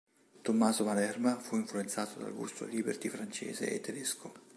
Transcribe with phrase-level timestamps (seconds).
[0.41, 4.33] Tommaso Malerba fu influenzato dal gusto del Liberty francese e tedesco.